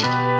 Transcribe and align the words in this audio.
thank 0.00 0.28
you 0.28 0.33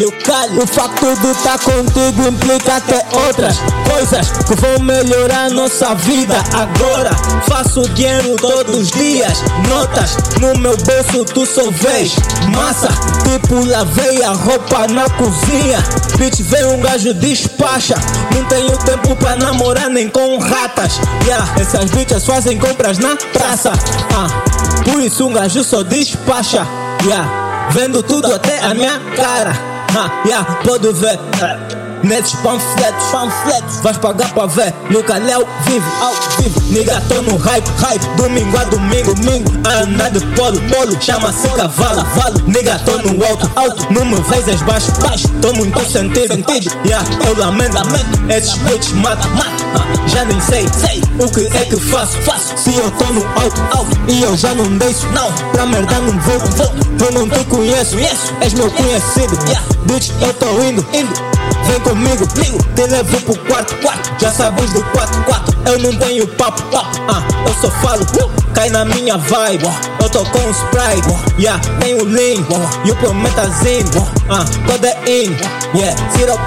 Meu 0.00 0.10
calho, 0.12 0.62
o 0.62 0.66
facto 0.66 1.14
de 1.20 1.30
estar 1.30 1.58
contigo 1.58 2.26
implica 2.26 2.76
até 2.76 3.04
outras 3.26 3.58
coisas 3.86 4.30
que 4.46 4.54
vão 4.54 4.78
melhorar 4.80 5.50
nossa 5.50 5.94
vida 5.94 6.36
agora. 6.54 7.10
Faço 7.46 7.82
dinheiro 7.90 8.34
todos 8.36 8.74
os 8.78 8.90
dias, 8.92 9.42
notas 9.68 10.16
no 10.40 10.58
meu 10.58 10.74
bolso 10.78 11.22
tu 11.26 11.44
só 11.44 11.70
vês 11.70 12.14
massa, 12.56 12.88
tipo 13.28 13.62
lavei 13.66 14.24
a 14.24 14.30
roupa 14.30 14.88
na 14.88 15.06
cozinha. 15.10 15.84
Bitch, 16.16 16.40
vem 16.44 16.64
um 16.64 16.80
gajo 16.80 17.12
despacha, 17.12 17.96
não 18.34 18.42
tenho 18.46 18.74
tempo 18.78 19.14
pra 19.16 19.36
namorar 19.36 19.90
nem 19.90 20.08
com 20.08 20.38
ratas. 20.38 20.98
Yeah, 21.26 21.46
essas 21.60 21.90
bitches 21.90 22.24
fazem 22.24 22.58
compras 22.58 22.96
na 22.96 23.16
praça. 23.34 23.72
Ah, 24.16 24.82
por 24.82 24.98
isso 25.02 25.26
um 25.26 25.32
gajo 25.34 25.62
só 25.62 25.82
despacha. 25.82 26.66
Yeah, 27.04 27.68
vendo 27.72 28.02
tudo 28.02 28.32
até 28.32 28.60
a 28.60 28.72
minha 28.72 28.98
cara. 29.14 29.69
Ha, 29.94 30.22
yeah, 30.24 30.44
pode 30.64 30.92
ver. 30.92 31.79
Nesses 32.02 32.32
panfletos, 32.36 33.04
panfletos, 33.12 33.76
vais 33.82 33.96
pagar 33.98 34.32
pra 34.32 34.46
ver 34.46 34.72
no 34.90 35.02
canal 35.02 35.46
vivo, 35.64 35.92
ao 36.00 36.14
vivo. 36.42 36.60
Nigga, 36.70 37.00
tô 37.08 37.20
no 37.20 37.36
hype, 37.36 37.68
hype, 37.78 38.06
domingo 38.16 38.56
a 38.56 38.64
domingo, 38.64 39.14
domingo. 39.14 39.52
A 39.68 39.82
andar 39.82 40.10
de 40.10 40.20
polo, 40.34 40.58
polo, 40.70 40.96
chama-se 41.00 41.48
cavalo, 41.50 42.02
valo. 42.16 42.42
Nigga, 42.46 42.78
tô 42.86 42.96
no 42.98 43.24
alto, 43.24 43.50
alto, 43.54 43.86
não 43.92 44.06
me 44.06 44.16
vezes 44.22 44.62
baixo, 44.62 44.90
baixo. 45.00 45.28
Tô 45.42 45.52
muito 45.52 45.78
sentido, 45.84 46.34
sentido, 46.34 46.74
yeah, 46.86 47.06
eu 47.26 47.38
lamento, 47.38 47.74
lamento. 47.74 48.32
Esses 48.32 48.54
bitches 48.54 48.92
matam, 48.92 49.30
matam. 49.32 49.66
Ah, 49.74 50.08
já 50.08 50.24
nem 50.24 50.40
sei, 50.40 50.66
sei 50.68 51.02
o 51.18 51.30
que 51.30 51.54
é 51.56 51.64
que 51.66 51.76
faço, 51.76 52.16
faço. 52.22 52.56
Se 52.56 52.74
eu 52.74 52.90
tô 52.92 53.04
no 53.12 53.26
alto, 53.38 53.60
alto, 53.76 53.98
e 54.08 54.22
eu 54.22 54.36
já 54.36 54.54
não 54.54 54.78
deixo, 54.78 55.06
não. 55.08 55.30
Pra 55.52 55.66
merda 55.66 55.98
não 56.00 56.18
vou, 56.20 56.38
vou. 56.38 56.90
Eu 57.00 57.12
não 57.12 57.28
te 57.28 57.44
conheço, 57.44 57.96
conheço, 57.96 58.34
és 58.40 58.54
meu 58.54 58.70
conhecido. 58.70 59.38
Yeah, 59.46 59.66
bitch, 59.84 60.10
eu 60.20 60.32
tô 60.34 60.46
indo, 60.62 60.86
indo. 60.92 61.30
Vem 61.66 61.80
comigo, 61.90 62.28
ligo, 62.36 62.58
te 62.76 62.86
levo 62.86 63.20
pro 63.22 63.36
quarto, 63.46 63.74
quarto. 63.82 64.10
Já 64.20 64.30
sabes 64.30 64.72
do 64.72 64.82
quatro, 64.92 65.22
quatro. 65.24 65.56
Eu 65.66 65.78
não 65.80 65.92
tenho 65.98 66.26
papo, 66.28 66.62
papo. 66.70 67.00
Ah, 67.08 67.22
eu 67.46 67.54
só 67.54 67.70
falo, 67.80 68.02
uh, 68.02 68.30
cai 68.54 68.70
na 68.70 68.84
minha 68.84 69.16
vibe. 69.16 69.68
Eu 70.00 70.08
tô 70.08 70.24
com 70.26 70.38
o 70.38 70.50
Sprite, 70.50 71.40
yeah, 71.40 71.60
tenho 71.80 72.04
lean. 72.04 72.44
E 72.84 72.90
o 72.92 72.96
prometazinho, 72.96 74.08
ah, 74.28 74.44
codeine, 74.66 75.36
yeah, 75.74 75.96
syrup 76.12 76.40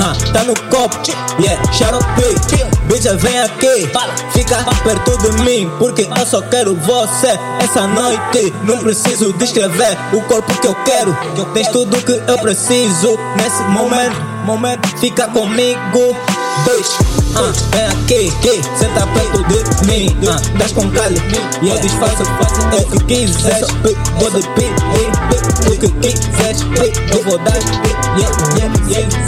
ah, 0.00 0.14
tá 0.32 0.44
no 0.44 0.54
copo, 0.70 0.96
yeah, 1.40 1.72
xarope. 1.72 2.04
Bitch, 2.88 3.04
vem 3.18 3.40
aqui, 3.40 3.90
fica 4.32 4.64
perto 4.82 5.18
de 5.18 5.42
mim, 5.42 5.70
porque 5.78 6.08
eu 6.16 6.26
só 6.26 6.40
quero 6.42 6.74
você 6.76 7.38
essa 7.62 7.86
noite. 7.86 8.52
Não 8.64 8.78
preciso 8.78 9.32
descrever 9.34 9.98
o 10.12 10.20
corpo 10.22 10.54
que 10.60 10.66
eu 10.66 10.74
quero. 10.84 11.16
Tens 11.52 11.68
tudo 11.68 11.96
que 12.02 12.12
eu 12.12 12.38
preciso 12.38 13.18
nesse 13.36 13.62
momento. 13.64 14.37
Momento, 14.48 14.88
fica 14.96 15.28
comigo. 15.28 16.16
Dois, 16.64 16.98
ah, 17.36 17.52
vem 17.70 17.86
aqui, 17.86 18.32
que 18.40 18.62
senta 18.78 19.06
perto 19.08 19.44
de 19.44 19.86
mim. 19.86 20.16
Ah, 20.26 20.40
das 20.58 20.72
com 20.72 20.90
calho, 20.90 21.20
e 21.60 21.68
eu 21.68 21.78
disfarço, 21.78 22.24
faço 22.24 22.62
o 22.78 22.90
que 22.90 23.04
quiser. 23.04 23.60
Vou 24.18 24.30
de 24.30 24.40
pi, 24.54 24.64
o 25.66 25.78
que 25.78 25.88
quiser. 26.00 26.56
Eu 27.12 27.22
vou 27.24 27.36
dar, 27.36 27.58
yeah, 28.16 28.34
yeah, 28.56 28.74
yeah. 28.88 29.06
Uh, 29.06 29.20
uh, 29.20 29.24
uh. 29.24 29.27